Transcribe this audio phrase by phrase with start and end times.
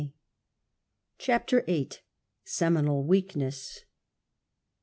[0.01, 0.13] 57
[1.19, 1.99] CHAPTER Ylir.
[2.43, 3.81] Seminal Weakness.